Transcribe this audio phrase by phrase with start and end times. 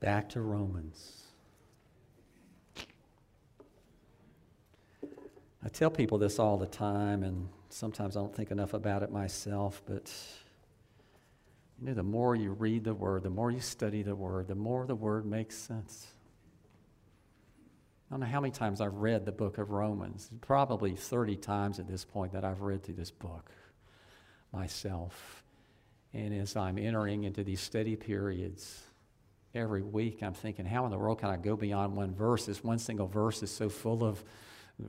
[0.00, 1.22] Back to Romans.
[5.64, 9.10] I tell people this all the time, and sometimes I don't think enough about it
[9.10, 10.12] myself, but
[11.80, 14.54] you know, the more you read the Word, the more you study the Word, the
[14.54, 16.06] more the Word makes sense.
[18.08, 20.30] I don't know how many times I've read the book of Romans.
[20.40, 23.50] Probably 30 times at this point that I've read through this book
[24.52, 25.42] myself.
[26.14, 28.84] And as I'm entering into these steady periods,
[29.56, 32.46] every week I'm thinking, how in the world can I go beyond one verse?
[32.46, 34.22] This one single verse is so full of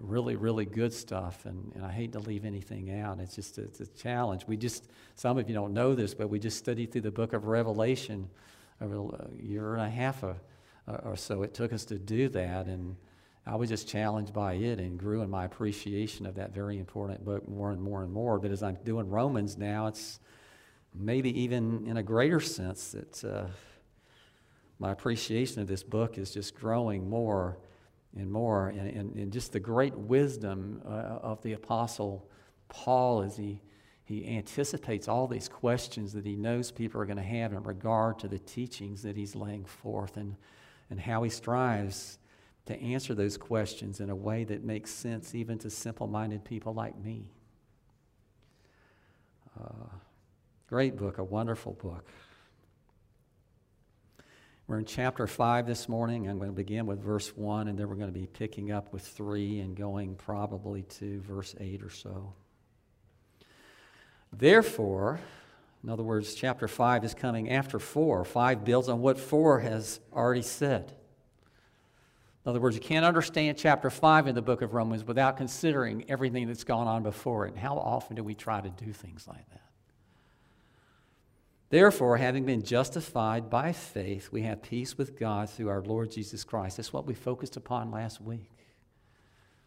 [0.02, 3.20] really, really good stuff, and, and I hate to leave anything out.
[3.20, 4.45] It's just it's a challenge.
[4.45, 7.31] We just, some of you don't know this, but we just studied through the book
[7.34, 8.30] of Revelation
[8.81, 10.35] over a year and a half or,
[10.88, 11.41] or so.
[11.43, 12.98] It took us to do that, and
[13.45, 17.23] I was just challenged by it and grew in my appreciation of that very important
[17.23, 18.40] book more and more and more.
[18.40, 20.20] But as I'm doing Romans now, it's
[20.93, 23.46] maybe even in a greater sense that uh,
[24.80, 27.58] my appreciation of this book is just growing more
[28.16, 28.70] and more.
[28.70, 32.30] And, and, and just the great wisdom uh, of the Apostle
[32.70, 33.62] Paul as he,
[34.04, 38.20] he anticipates all these questions that he knows people are going to have in regard
[38.20, 40.36] to the teachings that he's laying forth and,
[40.90, 42.20] and how he strives
[42.66, 46.74] to answer those questions in a way that makes sense even to simple minded people
[46.74, 47.26] like me.
[49.60, 49.88] Uh,
[50.68, 52.05] great book, a wonderful book.
[54.68, 56.27] We're in chapter 5 this morning.
[56.27, 58.91] I'm going to begin with verse 1, and then we're going to be picking up
[58.91, 62.34] with 3 and going probably to verse 8 or so.
[64.34, 65.22] Therefore,
[65.81, 68.25] in other words, chapter 5 is coming after 4.
[68.25, 70.94] 5 builds on what 4 has already said.
[72.46, 76.03] In other words, you can't understand chapter 5 in the book of Romans without considering
[76.09, 77.52] everything that's gone on before it.
[77.52, 79.66] And how often do we try to do things like that?
[81.69, 86.44] Therefore, having been justified by faith, we have peace with God through our Lord Jesus
[86.46, 86.78] Christ.
[86.78, 88.52] That's what we focused upon last week.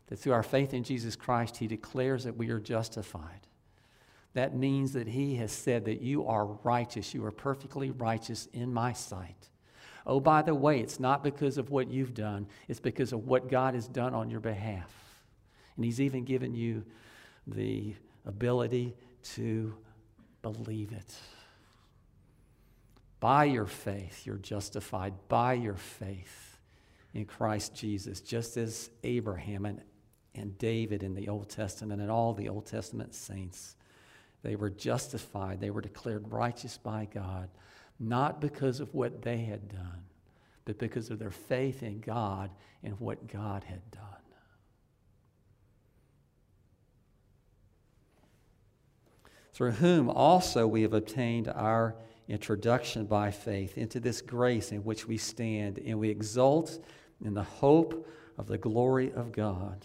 [0.07, 3.47] That through our faith in Jesus Christ, He declares that we are justified.
[4.33, 7.13] That means that He has said that you are righteous.
[7.13, 9.51] You are perfectly righteous in my sight.
[10.07, 13.51] Oh, by the way, it's not because of what you've done, it's because of what
[13.51, 14.91] God has done on your behalf.
[15.77, 16.83] And He's even given you
[17.47, 17.95] the
[18.25, 18.97] ability
[19.35, 19.75] to
[20.41, 21.15] believe it.
[23.21, 26.59] By your faith, you're justified by your faith
[27.13, 29.83] in Christ Jesus, just as Abraham and,
[30.35, 33.77] and David in the Old Testament and all the Old Testament saints.
[34.43, 37.51] They were justified, they were declared righteous by God,
[37.99, 40.05] not because of what they had done,
[40.65, 42.51] but because of their faith in God
[42.83, 44.05] and what God had done.
[49.53, 51.95] Through whom also we have obtained our
[52.31, 56.79] introduction by faith into this grace in which we stand, and we exult
[57.25, 58.09] in the hope
[58.39, 59.85] of the glory of God.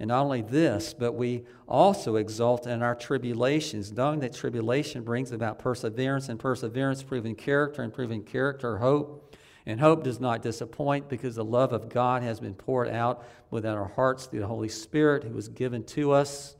[0.00, 5.30] And not only this, but we also exult in our tribulations, knowing that tribulation brings
[5.30, 9.36] about perseverance, and perseverance, proving character, and proving character, hope.
[9.66, 13.72] And hope does not disappoint because the love of God has been poured out within
[13.72, 16.56] our hearts through the Holy Spirit who was given to us.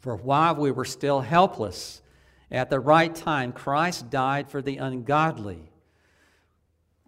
[0.00, 2.02] For while we were still helpless,
[2.50, 5.70] at the right time, Christ died for the ungodly.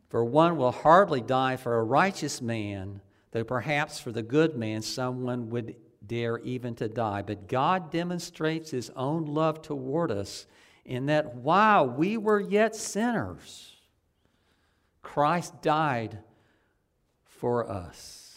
[0.08, 4.82] For one will hardly die for a righteous man, though perhaps for the good man
[4.82, 7.22] someone would dare even to die.
[7.22, 10.46] But God demonstrates his own love toward us
[10.84, 13.76] in that while we were yet sinners,
[15.02, 16.18] Christ died
[17.22, 18.29] for us.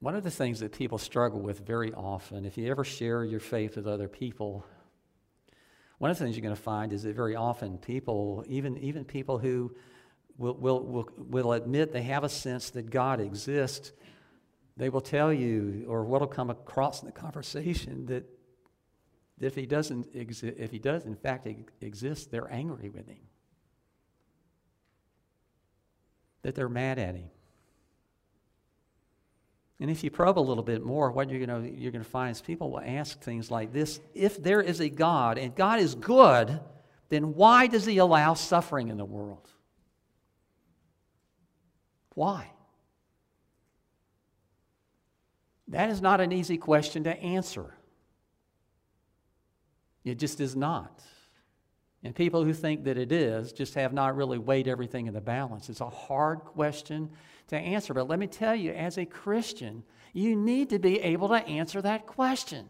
[0.00, 3.40] One of the things that people struggle with very often, if you ever share your
[3.40, 4.64] faith with other people,
[5.98, 9.04] one of the things you're going to find is that very often people, even, even
[9.04, 9.74] people who
[10.36, 13.90] will, will, will, will admit they have a sense that God exists,
[14.76, 18.24] they will tell you, or what will come across in the conversation, that,
[19.40, 21.48] if, he doesn't exi- if he does in fact
[21.80, 23.18] exist, they're angry with him,
[26.42, 27.30] that they're mad at him.
[29.80, 32.40] And if you probe a little bit more, what you're going you're to find is
[32.40, 36.60] people will ask things like this If there is a God and God is good,
[37.08, 39.48] then why does he allow suffering in the world?
[42.14, 42.50] Why?
[45.68, 47.74] That is not an easy question to answer.
[50.04, 51.02] It just is not.
[52.04, 55.20] And people who think that it is just have not really weighed everything in the
[55.20, 55.68] balance.
[55.68, 57.10] It's a hard question
[57.48, 57.92] to answer.
[57.92, 61.82] But let me tell you, as a Christian, you need to be able to answer
[61.82, 62.68] that question.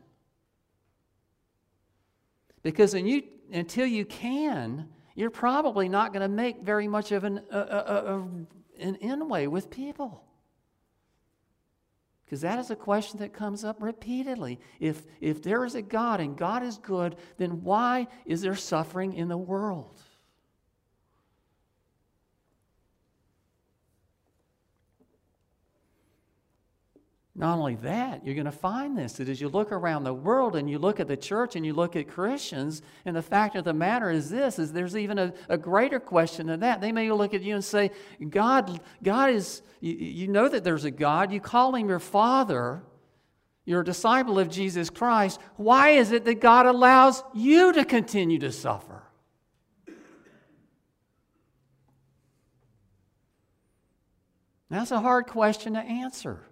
[2.63, 3.23] Because you,
[3.53, 8.23] until you can, you're probably not going to make very much of an, uh, uh,
[8.81, 10.25] an inway with people.
[12.29, 14.61] Because that is a question that comes up repeatedly.
[14.81, 19.15] If, if there is a God and God is good, then why is there suffering
[19.15, 20.03] in the world?
[27.39, 30.57] Not only that, you're going to find this that as you look around the world
[30.57, 33.63] and you look at the church and you look at Christians, and the fact of
[33.63, 36.81] the matter is this is there's even a, a greater question than that.
[36.81, 37.93] They may look at you and say,
[38.29, 42.83] God, God is, you, you know that there's a God, you call him your father,
[43.65, 45.39] you're a disciple of Jesus Christ.
[45.55, 49.05] Why is it that God allows you to continue to suffer?
[54.71, 56.48] That's a hard question to answer.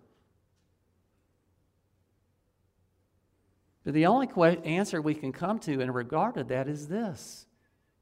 [3.87, 7.47] But the only que- answer we can come to in regard to that is this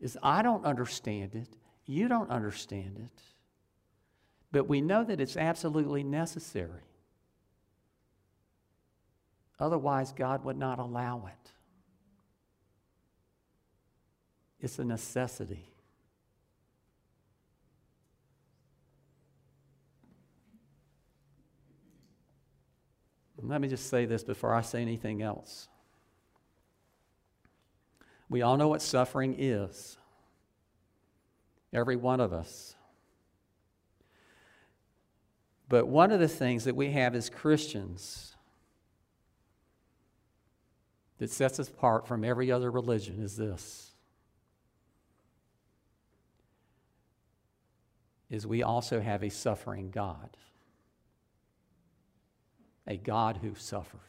[0.01, 1.59] is I don't understand it.
[1.85, 3.23] You don't understand it.
[4.51, 6.81] But we know that it's absolutely necessary.
[9.61, 11.51] Otherwise, God would not allow it.
[14.59, 15.69] It's a necessity.
[23.43, 25.69] Let me just say this before I say anything else.
[28.29, 29.97] We all know what suffering is,
[31.73, 32.75] every one of us.
[35.69, 38.35] But one of the things that we have as Christians
[41.19, 43.95] that sets us apart from every other religion is this
[48.31, 50.37] is we also have a suffering God.
[52.87, 54.01] A God who suffers.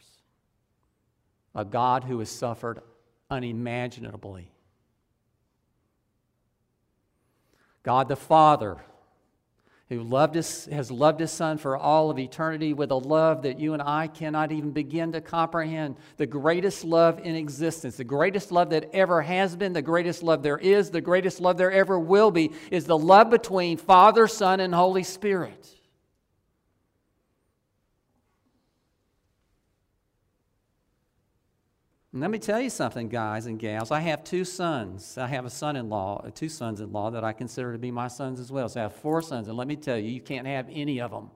[1.54, 2.80] A God who has suffered
[3.30, 4.50] unimaginably.
[7.82, 8.78] God the Father,
[9.88, 13.72] who loved has loved his Son for all of eternity with a love that you
[13.72, 15.96] and I cannot even begin to comprehend.
[16.16, 20.42] The greatest love in existence, the greatest love that ever has been, the greatest love
[20.42, 24.58] there is, the greatest love there ever will be, is the love between Father, Son,
[24.58, 25.75] and Holy Spirit.
[32.16, 33.90] And let me tell you something, guys and gals.
[33.90, 35.18] I have two sons.
[35.18, 37.78] I have a son in law, uh, two sons in law that I consider to
[37.78, 38.70] be my sons as well.
[38.70, 39.48] So I have four sons.
[39.48, 41.30] And let me tell you, you can't have any of them.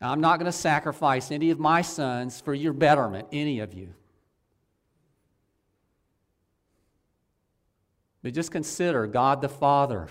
[0.00, 3.94] I'm not going to sacrifice any of my sons for your betterment, any of you.
[8.24, 10.08] But just consider God the Father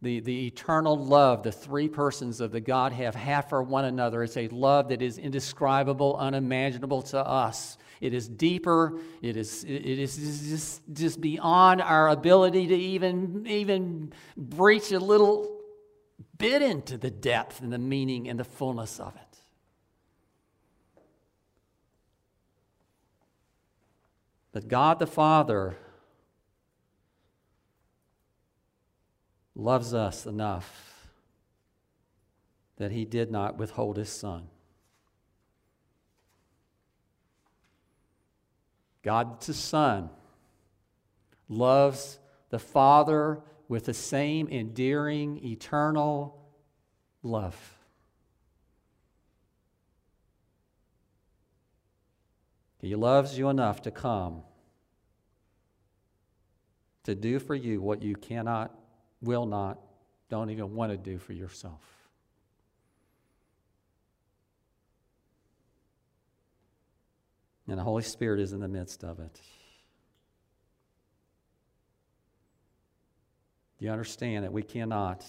[0.00, 4.22] the, the eternal love the three persons of the God have half for one another.
[4.22, 7.78] It's a love that is indescribable, unimaginable to us.
[8.00, 9.00] It is deeper.
[9.22, 10.16] It is, it is
[10.48, 15.60] just, just beyond our ability to even, even breach a little
[16.36, 19.22] bit into the depth and the meaning and the fullness of it.
[24.52, 25.76] But God the Father
[29.58, 31.10] loves us enough
[32.76, 34.44] that he did not withhold his son.
[39.02, 40.10] God the Son
[41.48, 42.18] loves
[42.50, 46.38] the Father with the same endearing, eternal
[47.22, 47.74] love.
[52.80, 54.42] He loves you enough to come
[57.02, 58.77] to do for you what you cannot
[59.22, 59.78] will not,
[60.28, 61.82] don't even want to do for yourself.
[67.66, 69.40] And the Holy Spirit is in the midst of it.
[73.78, 75.24] Do you understand that we cannot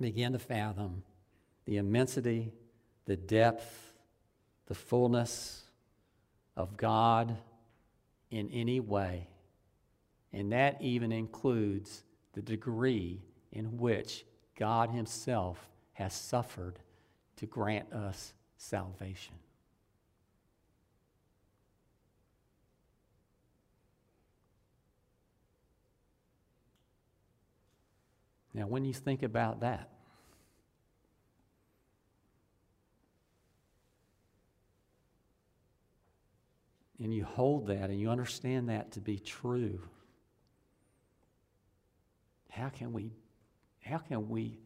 [0.00, 1.02] begin to fathom
[1.66, 2.52] the immensity,
[3.04, 3.94] the depth,
[4.66, 5.62] the fullness
[6.56, 7.36] of God
[8.30, 9.28] in any way?
[10.32, 13.22] And that even includes the degree
[13.52, 14.24] in which
[14.58, 16.78] God Himself has suffered
[17.36, 19.34] to grant us salvation.
[28.54, 29.88] Now, when you think about that,
[37.02, 39.80] and you hold that and you understand that to be true,
[42.52, 43.12] how can we
[43.80, 44.60] how can we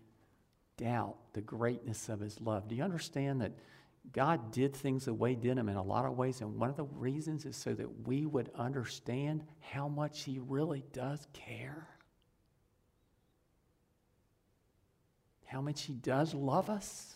[0.77, 2.69] doubt the greatness of his love?
[2.69, 3.53] Do you understand that
[4.13, 6.71] God did things the way He did them in a lot of ways, and one
[6.71, 11.89] of the reasons is so that we would understand how much He really does care.
[15.45, 17.15] How much He does love us.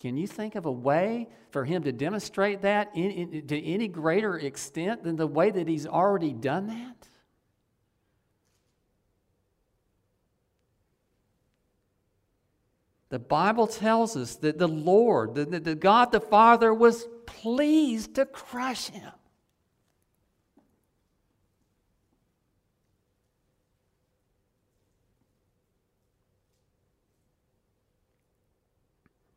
[0.00, 3.86] Can you think of a way for Him to demonstrate that in, in, to any
[3.86, 7.09] greater extent than the way that He's already done that?
[13.10, 18.24] The Bible tells us that the Lord, the, the, God the Father, was pleased to
[18.24, 19.10] crush him.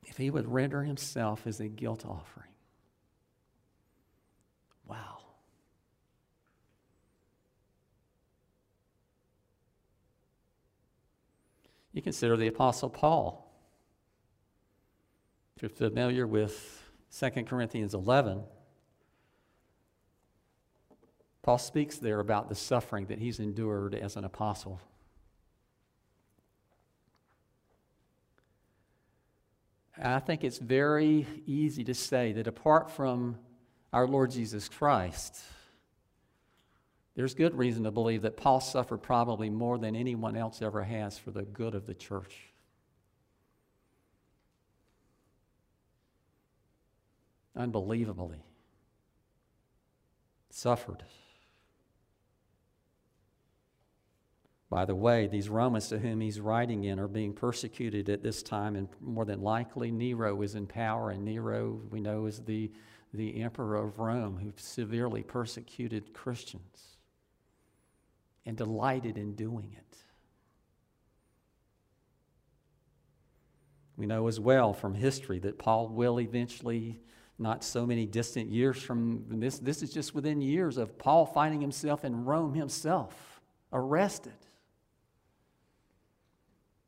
[0.04, 2.52] If he would render himself as a guilt offering.
[4.88, 5.18] Wow.
[11.92, 13.43] You consider the Apostle Paul
[15.62, 16.84] you're familiar with
[17.18, 18.44] 2 Corinthians 11,
[21.42, 24.80] Paul speaks there about the suffering that he's endured as an apostle.
[30.02, 33.38] I think it's very easy to say that apart from
[33.92, 35.40] our Lord Jesus Christ,
[37.16, 41.20] there's good reason to believe that Paul suffered probably more than anyone else ever has
[41.20, 42.53] for the good of the church.
[47.56, 48.44] Unbelievably
[50.50, 51.04] suffered.
[54.70, 58.42] By the way, these Romans to whom he's writing in are being persecuted at this
[58.42, 62.72] time, and more than likely, Nero is in power, and Nero, we know, is the,
[63.14, 66.98] the emperor of Rome who severely persecuted Christians
[68.48, 69.98] and delighted in doing it.
[73.96, 77.00] We know as well from history that Paul will eventually
[77.40, 79.60] not so many distant years from this.
[79.60, 84.34] This is just within years of Paul finding himself in Rome himself, arrested,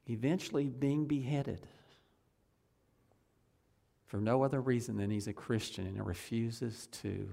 [0.07, 1.67] eventually being beheaded
[4.05, 7.27] for no other reason than he's a Christian and he refuses to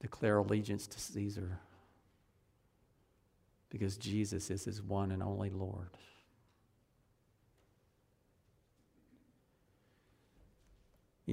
[0.00, 1.58] declare allegiance to Caesar
[3.70, 5.90] because Jesus is his one and only Lord.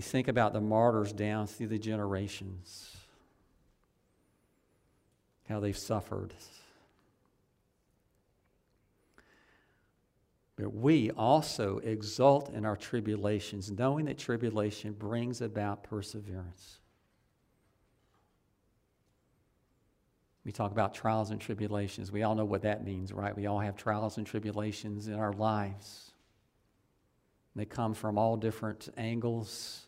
[0.01, 2.97] You think about the martyrs down through the generations,
[5.47, 6.33] how they've suffered.
[10.55, 16.79] But we also exult in our tribulations, knowing that tribulation brings about perseverance.
[20.43, 22.11] We talk about trials and tribulations.
[22.11, 23.37] We all know what that means, right?
[23.37, 26.09] We all have trials and tribulations in our lives.
[27.55, 29.85] They come from all different angles.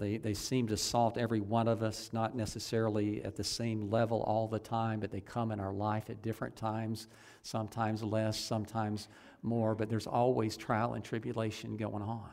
[0.00, 4.22] They, they seem to assault every one of us, not necessarily at the same level
[4.22, 7.06] all the time, but they come in our life at different times,
[7.42, 9.08] sometimes less, sometimes
[9.42, 12.30] more, but there's always trial and tribulation going on.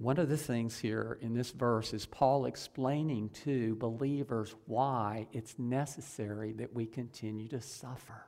[0.00, 5.58] One of the things here in this verse is Paul explaining to believers why it's
[5.58, 8.24] necessary that we continue to suffer.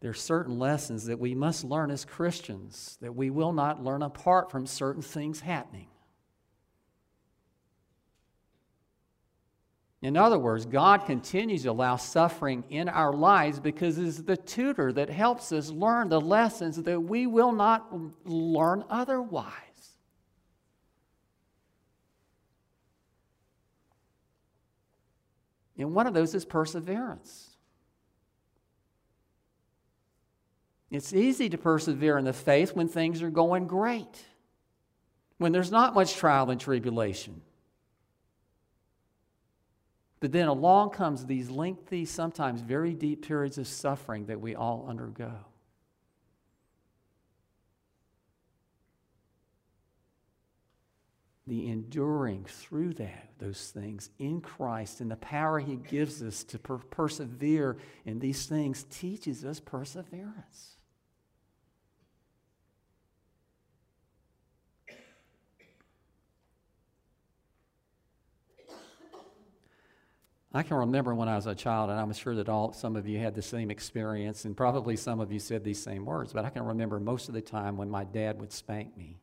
[0.00, 4.02] There are certain lessons that we must learn as Christians that we will not learn
[4.02, 5.86] apart from certain things happening.
[10.04, 14.92] In other words, God continues to allow suffering in our lives because it's the tutor
[14.92, 17.90] that helps us learn the lessons that we will not
[18.26, 19.54] learn otherwise.
[25.78, 27.56] And one of those is perseverance.
[30.90, 34.22] It's easy to persevere in the faith when things are going great,
[35.38, 37.40] when there's not much trial and tribulation.
[40.24, 44.86] But then along comes these lengthy, sometimes very deep periods of suffering that we all
[44.88, 45.34] undergo.
[51.46, 56.58] The enduring through that, those things in Christ and the power He gives us to
[56.58, 57.76] per- persevere
[58.06, 60.73] in these things teaches us perseverance.
[70.56, 73.08] I can remember when I was a child, and I'm sure that all some of
[73.08, 76.44] you had the same experience, and probably some of you said these same words, but
[76.44, 79.18] I can remember most of the time when my dad would spank me,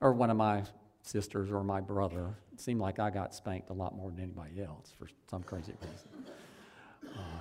[0.00, 0.62] or one of my
[1.02, 2.36] sisters or my brother.
[2.52, 5.74] It seemed like I got spanked a lot more than anybody else for some crazy
[5.80, 6.32] reason.
[7.06, 7.40] Uh,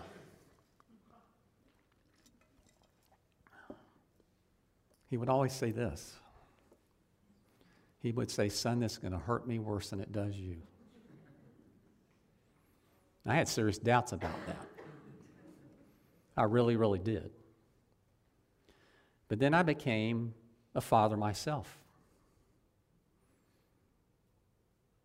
[5.09, 6.15] he would always say this.
[8.01, 10.57] He would say, Son, this is going to hurt me worse than it does you.
[13.29, 14.65] I had serious doubts about that.
[16.35, 17.31] I really, really did.
[19.27, 20.33] But then I became
[20.73, 21.77] a father myself.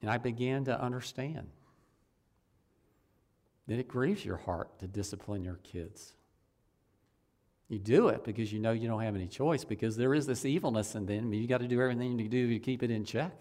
[0.00, 1.48] And I began to understand
[3.66, 6.14] that it grieves your heart to discipline your kids.
[7.68, 10.44] You do it because you know you don't have any choice, because there is this
[10.44, 11.32] evilness in them.
[11.32, 13.40] You got to do everything you do to keep it in check.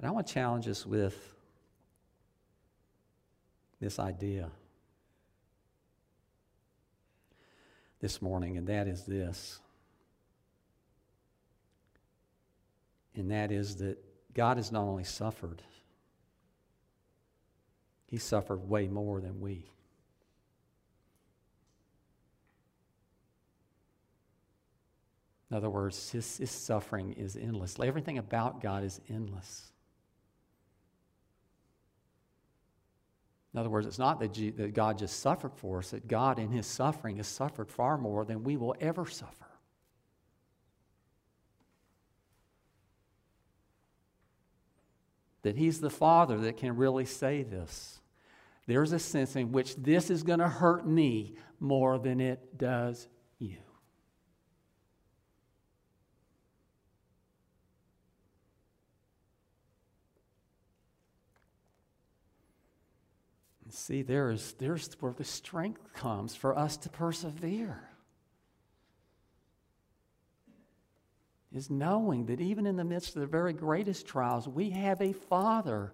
[0.00, 1.34] But I want to challenge us with
[3.80, 4.50] this idea
[8.00, 9.60] this morning, and that is this.
[13.14, 13.98] And that is that
[14.32, 15.62] God has not only suffered,
[18.06, 19.66] He suffered way more than we.
[25.50, 27.76] In other words, his, his suffering is endless.
[27.82, 29.70] Everything about God is endless.
[33.52, 36.50] In other words, it's not that, that God just suffered for us, that God in
[36.50, 39.34] his suffering has suffered far more than we will ever suffer.
[45.42, 48.00] That he's the Father that can really say this.
[48.66, 53.08] There's a sense in which this is going to hurt me more than it does
[63.70, 63.76] you.
[63.76, 67.82] See, there is, there's where the strength comes for us to persevere.
[71.52, 75.12] Is knowing that even in the midst of the very greatest trials, we have a
[75.12, 75.92] Father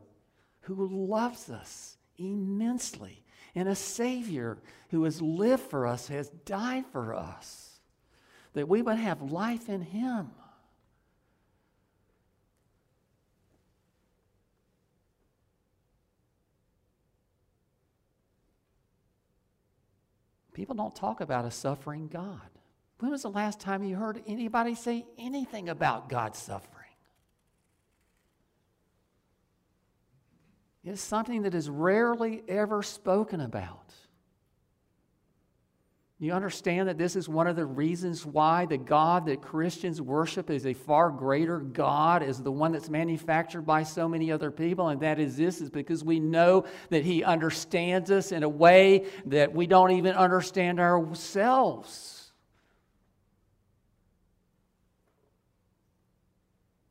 [0.60, 4.58] who loves us immensely and a Savior
[4.90, 7.80] who has lived for us, has died for us,
[8.52, 10.30] that we would have life in Him.
[20.56, 22.40] People don't talk about a suffering God.
[22.98, 26.94] When was the last time you heard anybody say anything about God's suffering?
[30.82, 33.92] It's something that is rarely ever spoken about.
[36.18, 40.48] You understand that this is one of the reasons why the God that Christians worship
[40.48, 44.88] is a far greater God as the one that's manufactured by so many other people,
[44.88, 49.04] and that is this is because we know that He understands us in a way
[49.26, 52.32] that we don't even understand ourselves.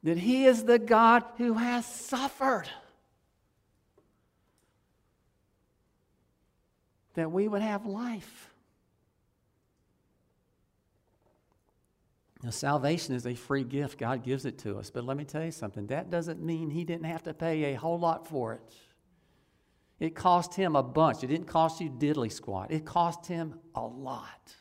[0.03, 2.69] That He is the God who has suffered.
[7.15, 8.51] That we would have life.
[12.45, 13.97] Now, salvation is a free gift.
[13.97, 14.91] God gives it to us.
[14.91, 17.73] But let me tell you something that doesn't mean He didn't have to pay a
[17.73, 18.61] whole lot for it.
[19.99, 21.23] It cost Him a bunch.
[21.23, 24.55] It didn't cost you diddly squat, it cost Him a lot.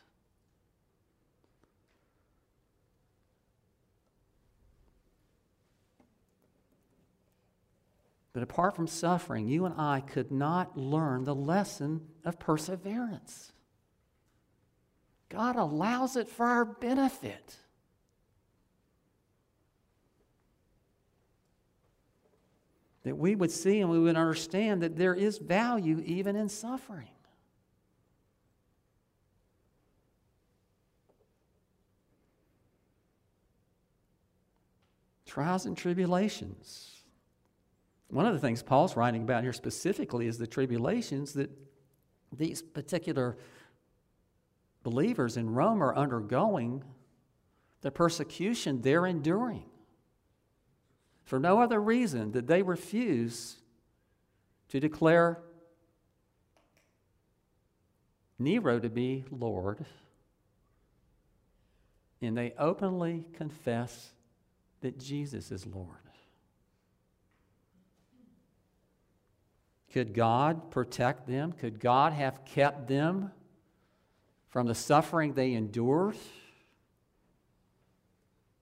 [8.33, 13.53] But apart from suffering, you and I could not learn the lesson of perseverance.
[15.29, 17.59] God allows it for our benefit.
[23.05, 27.09] That we would see and we would understand that there is value even in suffering.
[35.27, 37.03] Trials and tribulations.
[38.09, 41.51] One of the things Paul's writing about here specifically is the tribulations that
[42.33, 43.37] these particular
[44.83, 46.85] believers in Rome are undergoing,
[47.81, 49.64] the persecution they're enduring.
[51.25, 53.57] For no other reason did they refuse
[54.69, 55.41] to declare
[58.39, 59.85] Nero to be Lord,
[62.21, 64.13] and they openly confess
[64.81, 65.89] that Jesus is Lord.
[69.93, 71.53] Could God protect them?
[71.53, 73.31] Could God have kept them
[74.49, 76.17] from the suffering they endured?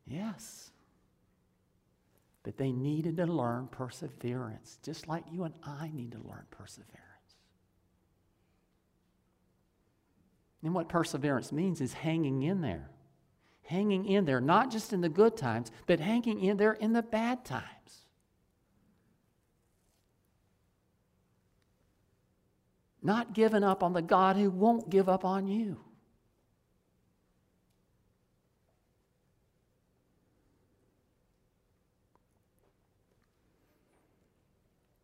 [0.07, 0.72] Yes.
[2.43, 6.99] But they needed to learn perseverance, just like you and I need to learn perseverance.
[10.63, 12.91] And what perseverance means is hanging in there.
[13.65, 17.03] Hanging in there, not just in the good times, but hanging in there in the
[17.03, 17.63] bad times.
[23.03, 25.81] Not giving up on the God who won't give up on you.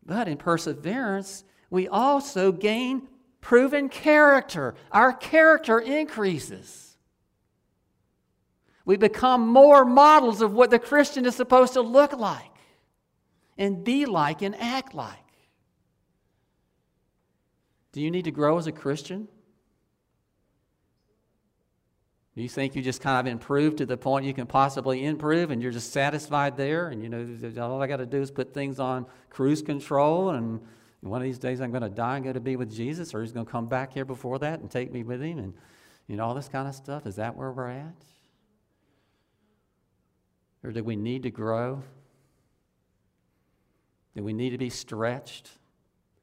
[0.09, 3.07] But in perseverance, we also gain
[3.41, 4.73] proven character.
[4.91, 6.97] Our character increases.
[8.85, 12.49] We become more models of what the Christian is supposed to look like
[13.55, 15.13] and be like and act like.
[17.91, 19.27] Do you need to grow as a Christian?
[22.35, 25.61] You think you just kind of improved to the point you can possibly improve and
[25.61, 26.87] you're just satisfied there?
[26.87, 30.61] And you know, all I got to do is put things on cruise control and
[31.01, 33.21] one of these days I'm going to die and go to be with Jesus, or
[33.21, 35.53] he's going to come back here before that and take me with him, and
[36.07, 37.05] you know all this kind of stuff.
[37.05, 37.95] Is that where we're at?
[40.63, 41.83] Or do we need to grow?
[44.15, 45.49] Do we need to be stretched?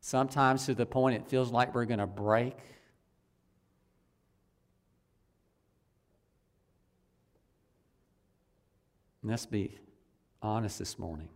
[0.01, 2.59] Sometimes to the point it feels like we're going to break.
[9.27, 9.79] Let's be
[10.41, 11.29] honest this morning.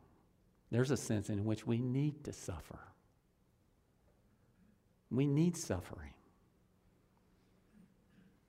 [0.71, 2.79] There's a sense in which we need to suffer.
[5.11, 6.15] We need suffering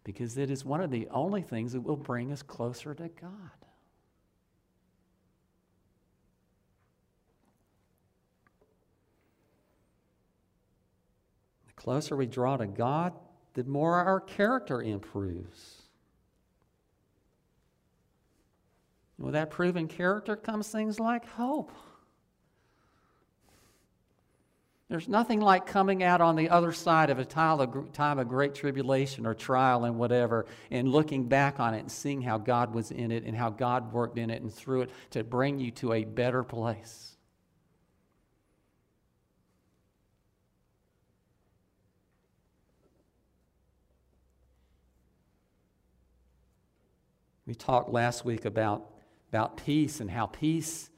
[0.04, 3.32] because it is one of the only things that will bring us closer to God.
[11.68, 13.14] The closer we draw to God,
[13.54, 15.81] the more our character improves.
[19.22, 21.72] With that proven character comes things like hope.
[24.90, 29.26] There's nothing like coming out on the other side of a time of great tribulation
[29.26, 33.10] or trial and whatever, and looking back on it and seeing how God was in
[33.10, 36.04] it and how God worked in it and through it to bring you to a
[36.04, 37.16] better place.
[47.46, 48.91] We talked last week about,
[49.32, 50.92] about peace and how peace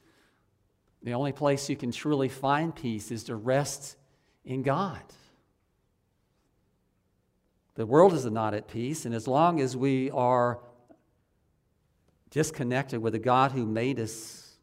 [1.04, 3.98] the only place you can truly find peace is to rest
[4.46, 5.02] in God.
[7.76, 10.60] The world is not at peace, and as long as we are
[12.30, 14.56] disconnected with the God who made us,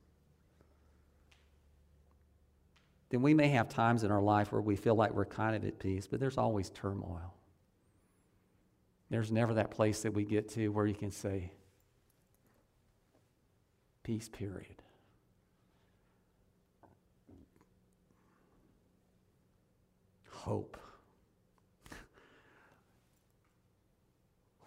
[3.11, 5.65] then we may have times in our life where we feel like we're kind of
[5.65, 7.35] at peace, but there's always turmoil.
[9.11, 11.51] There's never that place that we get to where you can say,
[14.03, 14.83] peace, period.
[20.41, 20.79] hope.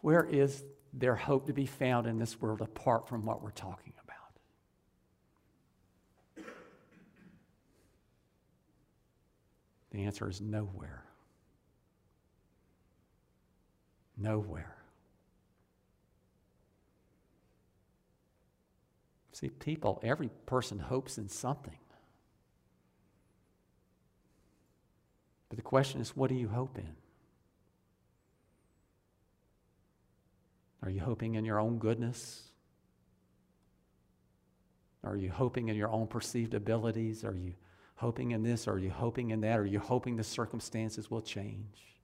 [0.02, 3.94] Where is there hope to be found in this world apart from what we're talking
[4.04, 6.46] about?
[9.92, 11.06] The answer is nowhere.
[14.18, 14.76] Nowhere.
[19.44, 21.76] See, people, every person hopes in something.
[25.50, 26.96] But the question is, what do you hope in?
[30.82, 32.44] Are you hoping in your own goodness?
[35.04, 37.26] Are you hoping in your own perceived abilities?
[37.26, 37.54] Are you
[37.96, 38.66] hoping in this?
[38.66, 39.60] Are you hoping in that?
[39.60, 42.00] Are you hoping the circumstances will change?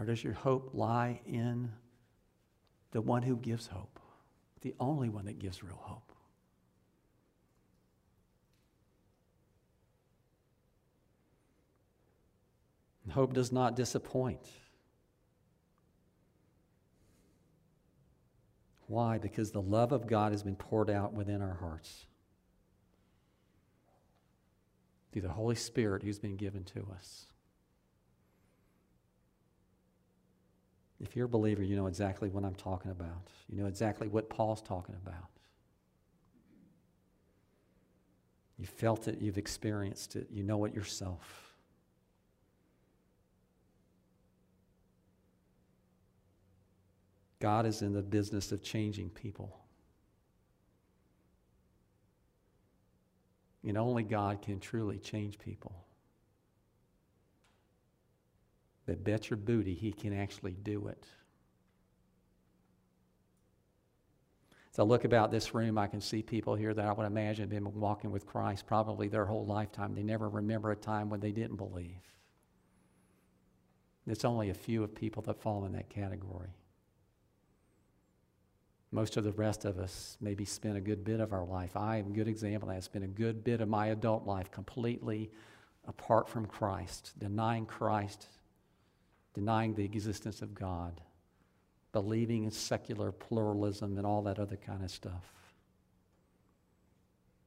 [0.00, 1.70] Or does your hope lie in
[2.92, 3.98] the one who gives hope,
[4.60, 6.12] the only one that gives real hope?
[13.10, 14.40] Hope does not disappoint.
[18.86, 19.18] Why?
[19.18, 22.06] Because the love of God has been poured out within our hearts
[25.12, 27.26] through the Holy Spirit who's been given to us.
[31.02, 33.28] If you're a believer, you know exactly what I'm talking about.
[33.48, 35.28] You know exactly what Paul's talking about.
[38.56, 41.52] You felt it, you've experienced it, you know it yourself.
[47.40, 49.58] God is in the business of changing people.
[53.66, 55.74] And only God can truly change people.
[58.86, 61.06] But bet your booty he can actually do it.
[64.72, 67.42] As I look about this room, I can see people here that I would imagine
[67.42, 69.94] have been walking with Christ probably their whole lifetime.
[69.94, 72.00] They never remember a time when they didn't believe.
[74.06, 76.56] It's only a few of people that fall in that category.
[78.90, 81.76] Most of the rest of us maybe spent a good bit of our life.
[81.76, 82.70] I am a good example.
[82.70, 85.30] I spent a good bit of my adult life completely
[85.86, 88.26] apart from Christ, denying Christ,
[89.34, 91.00] denying the existence of God,
[91.92, 95.32] believing in secular pluralism and all that other kind of stuff.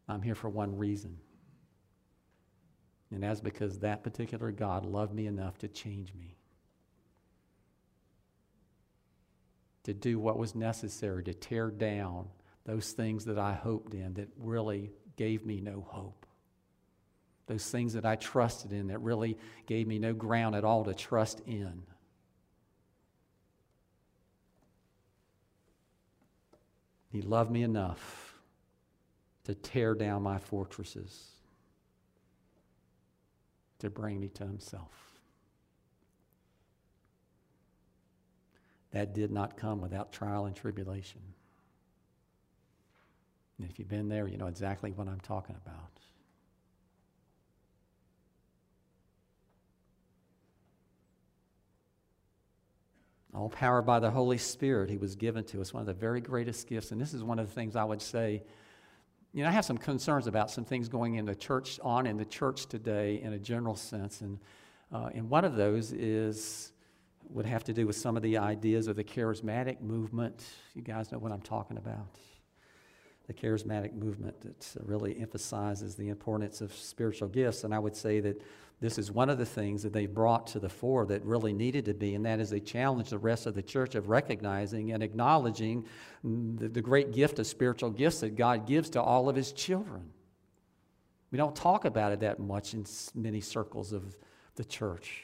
[0.07, 1.17] I'm here for one reason.
[3.11, 6.35] And that's because that particular God loved me enough to change me.
[9.83, 12.27] To do what was necessary to tear down
[12.65, 16.24] those things that I hoped in that really gave me no hope
[17.47, 20.93] those things that I trusted in that really gave me no ground at all to
[20.93, 21.83] trust in.
[27.11, 28.33] He loved me enough
[29.45, 31.29] to tear down my fortresses,
[33.79, 34.91] to bring me to Himself.
[38.91, 41.21] That did not come without trial and tribulation.
[43.59, 45.91] And if you've been there, you know exactly what I'm talking about.
[53.35, 56.21] All power by the Holy Spirit He was given to us, one of the very
[56.21, 56.91] greatest gifts.
[56.91, 58.43] And this is one of the things I would say.
[59.33, 62.15] You know, I have some concerns about some things going in the church, on in
[62.15, 64.21] the church today in a general sense.
[64.21, 64.39] And,
[64.91, 66.71] uh, and one of those is,
[67.29, 70.45] would have to do with some of the ideas of the charismatic movement.
[70.73, 72.07] You guys know what I'm talking about.
[73.27, 77.63] The charismatic movement that really emphasizes the importance of spiritual gifts.
[77.63, 78.41] And I would say that
[78.81, 81.85] this is one of the things that they brought to the fore that really needed
[81.85, 85.01] to be, and that is they challenged the rest of the church of recognizing and
[85.01, 85.85] acknowledging
[86.23, 90.11] the, the great gift of spiritual gifts that God gives to all of His children.
[91.31, 94.15] We don't talk about it that much in many circles of
[94.55, 95.23] the church.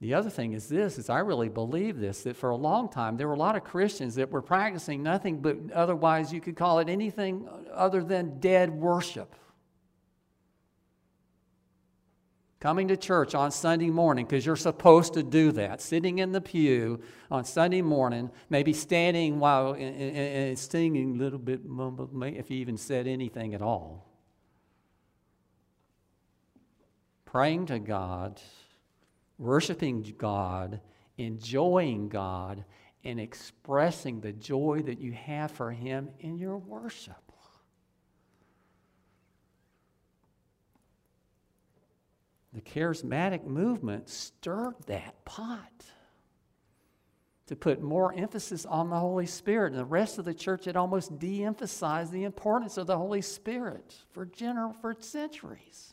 [0.00, 3.16] The other thing is this is I really believe this that for a long time
[3.16, 6.80] there were a lot of Christians that were practicing nothing but otherwise you could call
[6.80, 9.34] it anything other than dead worship.
[12.66, 16.40] Coming to church on Sunday morning because you're supposed to do that, sitting in the
[16.40, 17.00] pew
[17.30, 23.06] on Sunday morning, maybe standing while and singing a little bit, if you even said
[23.06, 24.10] anything at all.
[27.24, 28.40] Praying to God,
[29.38, 30.80] worshiping God,
[31.18, 32.64] enjoying God,
[33.04, 37.25] and expressing the joy that you have for Him in your worship.
[42.56, 45.84] The charismatic movement stirred that pot
[47.46, 49.72] to put more emphasis on the Holy Spirit.
[49.72, 53.20] And the rest of the church had almost de emphasized the importance of the Holy
[53.20, 55.92] Spirit for, gener- for centuries.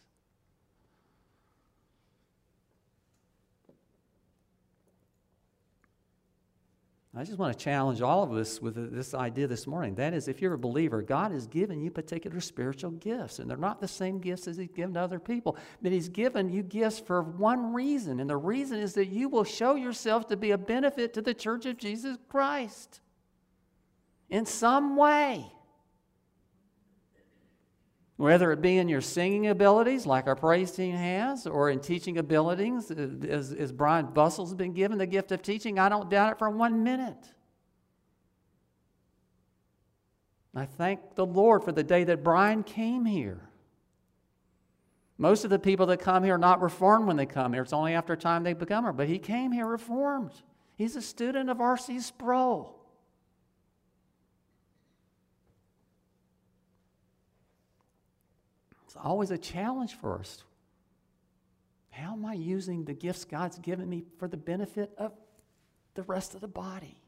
[7.16, 9.94] I just want to challenge all of us with this idea this morning.
[9.96, 13.56] That is, if you're a believer, God has given you particular spiritual gifts, and they're
[13.56, 15.56] not the same gifts as He's given to other people.
[15.84, 19.44] But He's given you gifts for one reason, and the reason is that you will
[19.44, 23.00] show yourself to be a benefit to the church of Jesus Christ
[24.32, 25.52] in some way.
[28.24, 32.18] Whether it be in your singing abilities, like our praise team has, or in teaching
[32.18, 36.32] abilities, uh, as, as Brian Bussel's been given the gift of teaching, I don't doubt
[36.32, 37.18] it for one minute.
[40.56, 43.50] I thank the Lord for the day that Brian came here.
[45.18, 47.64] Most of the people that come here are not reformed when they come here.
[47.64, 48.94] It's only after time they become here.
[48.94, 50.32] But he came here reformed.
[50.78, 52.00] He's a student of R.C.
[52.00, 52.83] Sproul.
[58.94, 60.44] It's always a challenge for us.
[61.90, 65.14] How am I using the gifts God's given me for the benefit of
[65.96, 67.02] the rest of the body?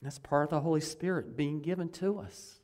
[0.00, 2.54] That's part of the Holy Spirit being given to us.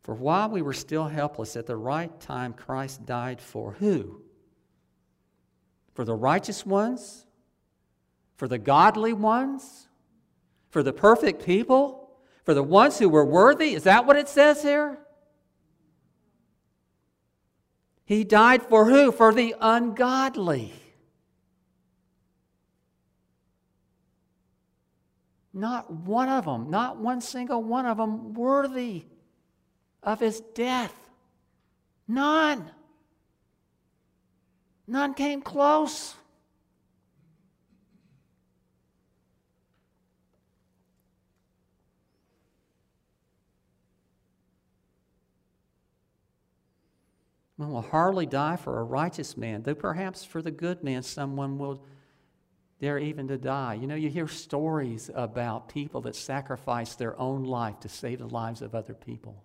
[0.00, 4.21] For while we were still helpless, at the right time, Christ died for who?
[5.94, 7.26] For the righteous ones,
[8.36, 9.88] for the godly ones,
[10.70, 12.10] for the perfect people,
[12.44, 13.74] for the ones who were worthy.
[13.74, 14.98] Is that what it says here?
[18.04, 19.12] He died for who?
[19.12, 20.72] For the ungodly.
[25.54, 29.04] Not one of them, not one single one of them worthy.
[30.02, 30.94] of his death.
[32.08, 32.70] None.
[34.86, 36.14] None came close.
[47.56, 51.58] One will hardly die for a righteous man, though perhaps for the good man someone
[51.58, 51.84] will
[52.80, 53.74] dare even to die.
[53.74, 58.26] You know, you hear stories about people that sacrifice their own life to save the
[58.26, 59.44] lives of other people.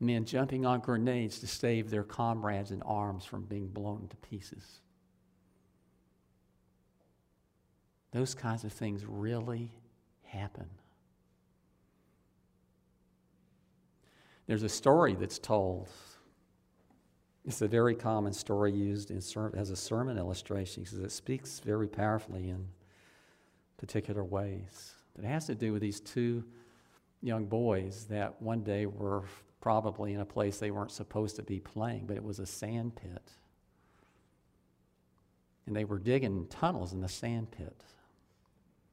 [0.00, 4.80] Men jumping on grenades to save their comrades in arms from being blown to pieces.
[8.12, 9.70] Those kinds of things really
[10.22, 10.68] happen.
[14.46, 15.88] There's a story that's told.
[17.44, 21.86] It's a very common story used ser- as a sermon illustration because it speaks very
[21.86, 22.66] powerfully in
[23.76, 24.94] particular ways.
[25.18, 26.44] It has to do with these two
[27.20, 29.24] young boys that one day were
[29.60, 32.94] probably in a place they weren't supposed to be playing, but it was a sand
[32.96, 33.32] pit.
[35.66, 37.82] And they were digging tunnels in the sand pit.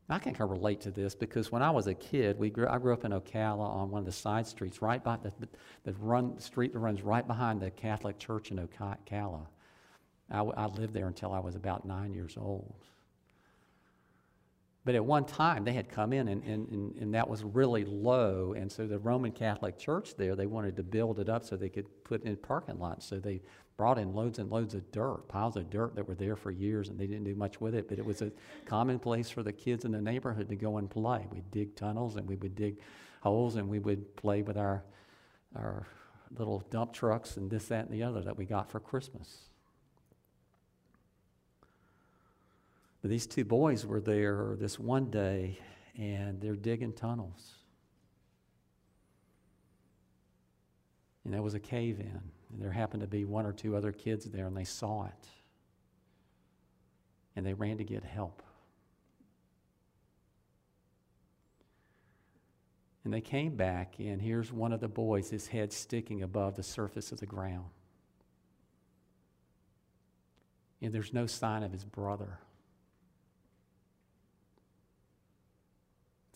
[0.08, 2.67] I can kind of relate to this because when I was a kid, we grew,
[2.67, 5.32] I grew up in Ocala on one of the side streets, right by the,
[5.84, 9.47] the run, street that runs right behind the Catholic Church in Ocala.
[10.30, 12.75] I, I lived there until I was about nine years old.
[14.86, 18.54] But at one time, they had come in, and, and, and, that was really low.
[18.56, 21.69] And so the Roman Catholic Church there, they wanted to build it up so they
[21.69, 23.08] could put in parking lots.
[23.08, 23.41] So they
[23.78, 26.89] brought in loads and loads of dirt, piles of dirt that were there for years,
[26.89, 27.89] and they didn't do much with it.
[27.89, 28.32] But it was a
[28.65, 31.26] common place for the kids in the neighborhood to go and play.
[31.32, 32.78] We'd dig tunnels and we would dig
[33.21, 34.84] holes and we would play with our,
[35.56, 35.88] our
[36.38, 39.50] little dump trucks and this, that, and the other that we got for Christmas.
[43.05, 45.59] But these two boys were there this one day
[45.95, 47.53] and they're digging tunnels.
[51.23, 52.19] And there was a cave in.
[52.51, 55.27] And there happened to be one or two other kids there, and they saw it.
[57.35, 58.41] And they ran to get help.
[63.03, 66.63] And they came back, and here's one of the boys, his head sticking above the
[66.63, 67.69] surface of the ground.
[70.81, 72.39] And there's no sign of his brother.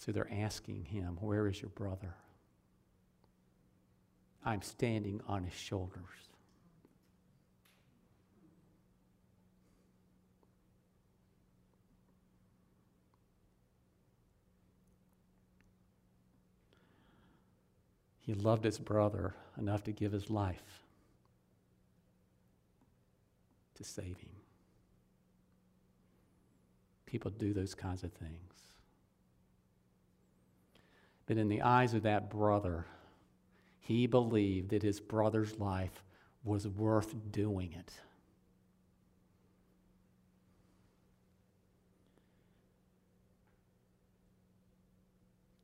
[0.10, 2.16] So they're asking him, Where is your brother?
[4.44, 6.02] I'm standing on his shoulders.
[18.18, 20.82] He loved his brother enough to give his life
[23.76, 24.32] to save him.
[27.06, 28.69] People do those kinds of things.
[31.30, 32.88] But in the eyes of that brother,
[33.78, 36.04] he believed that his brother's life
[36.44, 37.94] was worth doing it.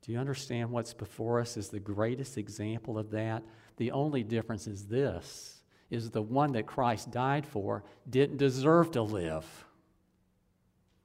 [0.03, 3.41] Do you understand what's before us is the greatest example of that?
[3.77, 9.01] The only difference is this is the one that Christ died for didn't deserve to
[9.01, 9.65] live.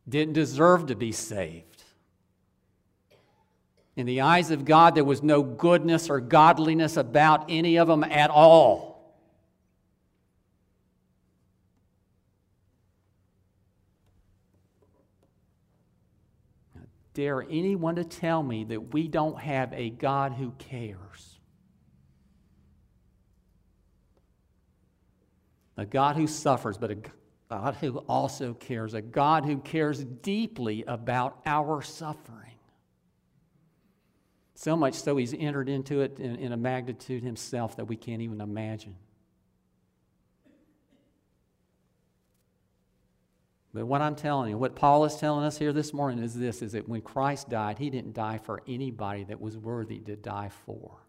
[0.07, 1.70] Didn't deserve to be saved.
[4.01, 8.03] In the eyes of God, there was no goodness or godliness about any of them
[8.03, 8.89] at all.
[17.13, 21.39] dare anyone to tell me that we don't have a God who cares.
[25.77, 26.97] A God who suffers, but a
[27.51, 28.95] God who also cares.
[28.95, 32.60] A God who cares deeply about our suffering.
[34.61, 38.21] So much so, he's entered into it in, in a magnitude himself that we can't
[38.21, 38.95] even imagine.
[43.73, 46.61] But what I'm telling you, what Paul is telling us here this morning is this
[46.61, 50.51] is that when Christ died, he didn't die for anybody that was worthy to die
[50.67, 51.07] for.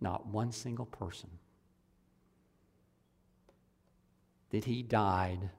[0.00, 1.28] Not one single person.
[4.48, 5.50] That he died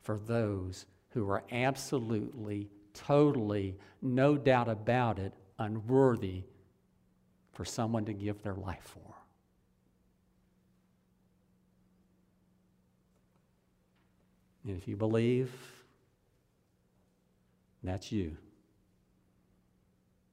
[0.00, 6.44] for those who were absolutely, totally, no doubt about it, unworthy
[7.52, 9.14] for someone to give their life for.
[14.66, 15.50] And if you believe,
[17.82, 18.36] that's you.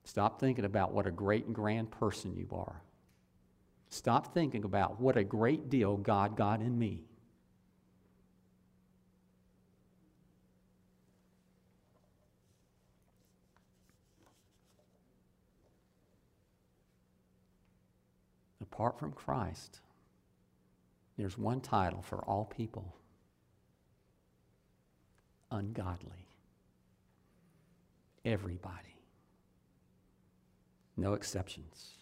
[0.03, 2.81] Stop thinking about what a great and grand person you are.
[3.89, 7.03] Stop thinking about what a great deal God got in me.
[18.73, 19.81] Apart from Christ,
[21.15, 22.95] there's one title for all people
[25.51, 26.27] ungodly.
[28.25, 28.97] Everybody.
[30.97, 31.97] No exceptions.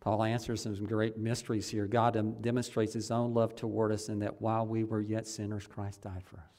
[0.00, 1.86] Paul answers some great mysteries here.
[1.86, 6.00] God demonstrates his own love toward us in that while we were yet sinners, Christ
[6.00, 6.57] died for us.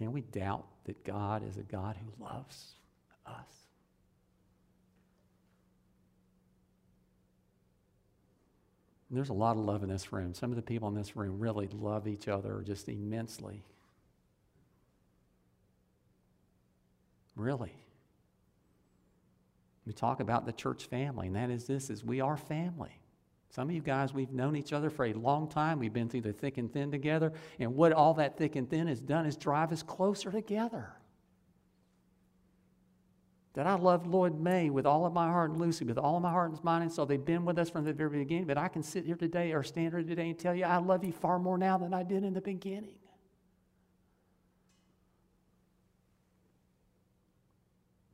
[0.00, 2.72] Can we doubt that God is a God who loves
[3.26, 3.34] us?
[9.10, 10.32] there's a lot of love in this room.
[10.34, 13.64] Some of the people in this room really love each other just immensely.
[17.34, 17.74] Really.
[19.84, 22.99] We talk about the church family, and that is this is we are family.
[23.50, 25.80] Some of you guys, we've known each other for a long time.
[25.80, 27.32] We've been through the thick and thin together.
[27.58, 30.92] And what all that thick and thin has done is drive us closer together.
[33.54, 36.22] That I love Lloyd May with all of my heart and Lucy with all of
[36.22, 37.06] my heart and mind and soul.
[37.06, 38.46] They've been with us from the very beginning.
[38.46, 41.02] But I can sit here today or stand here today and tell you I love
[41.02, 42.94] you far more now than I did in the beginning.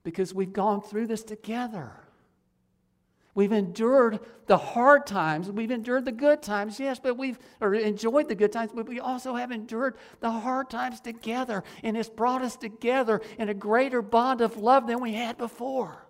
[0.02, 2.05] Because we've gone through this together.
[3.36, 5.50] We've endured the hard times.
[5.50, 9.34] We've endured the good times, yes, but we've enjoyed the good times, but we also
[9.34, 11.62] have endured the hard times together.
[11.84, 16.06] And it's brought us together in a greater bond of love than we had before.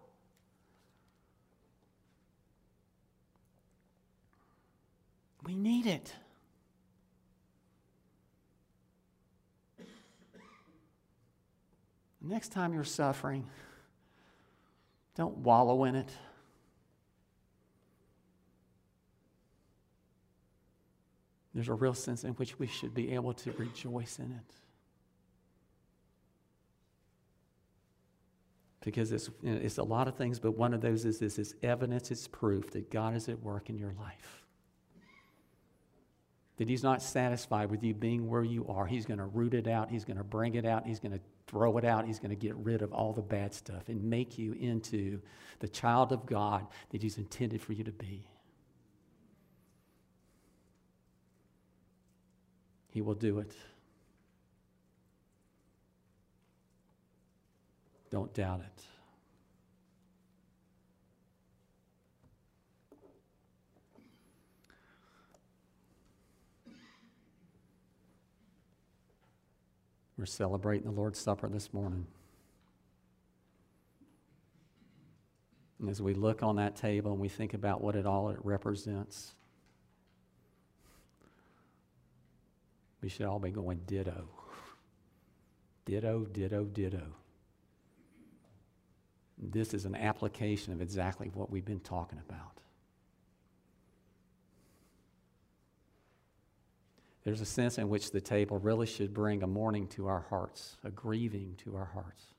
[5.44, 6.14] We need it.
[12.20, 13.48] Next time you're suffering,
[15.16, 16.10] don't wallow in it.
[21.56, 24.54] There's a real sense in which we should be able to rejoice in it.
[28.84, 32.10] Because it's, it's a lot of things, but one of those is this is evidence,
[32.10, 34.44] it's proof that God is at work in your life.
[36.58, 38.84] That He's not satisfied with you being where you are.
[38.84, 41.20] He's going to root it out, He's going to bring it out, He's going to
[41.46, 44.36] throw it out, He's going to get rid of all the bad stuff and make
[44.36, 45.22] you into
[45.60, 48.26] the child of God that He's intended for you to be.
[52.96, 53.52] He will do it.
[58.08, 58.84] Don't doubt it.
[70.16, 72.06] We're celebrating the Lord's Supper this morning.
[75.80, 78.38] And as we look on that table and we think about what it all it
[78.42, 79.34] represents,
[83.02, 84.28] We should all be going ditto.
[85.84, 87.14] Ditto, ditto, ditto.
[89.38, 92.60] This is an application of exactly what we've been talking about.
[97.24, 100.76] There's a sense in which the table really should bring a mourning to our hearts,
[100.84, 102.35] a grieving to our hearts.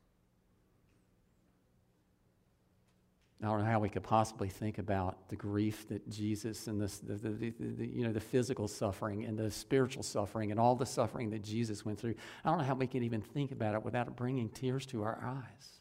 [3.41, 6.91] I don't know how we could possibly think about the grief that Jesus and the,
[7.03, 11.29] the, the, you know, the physical suffering and the spiritual suffering and all the suffering
[11.29, 12.15] that Jesus went through.
[12.43, 15.19] I don't know how we can even think about it without bringing tears to our
[15.23, 15.77] eyes.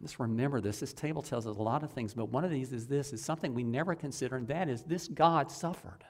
[0.00, 0.80] Let's remember this.
[0.80, 3.24] This table tells us a lot of things, but one of these is this is
[3.24, 6.04] something we never consider, and that is this God suffered.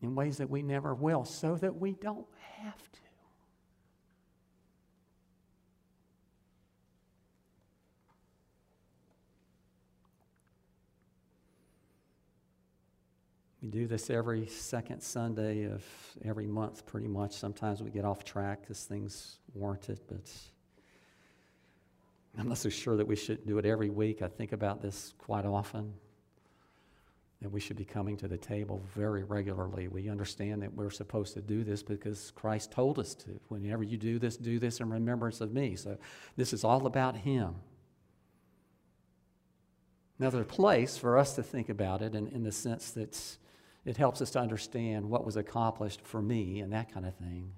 [0.00, 2.26] In ways that we never will, so that we don't
[2.62, 2.98] have to.
[13.60, 15.84] We do this every second Sunday of
[16.24, 17.32] every month, pretty much.
[17.32, 20.30] Sometimes we get off track because things warrant it, but
[22.38, 24.22] I'm not so sure that we should do it every week.
[24.22, 25.92] I think about this quite often
[27.40, 29.86] that we should be coming to the table very regularly.
[29.86, 33.40] We understand that we're supposed to do this because Christ told us to.
[33.48, 35.76] Whenever you do this, do this in remembrance of me.
[35.76, 35.98] So
[36.36, 37.54] this is all about Him.
[40.18, 43.36] Another place for us to think about it in, in the sense that
[43.84, 47.52] it helps us to understand what was accomplished for me and that kind of thing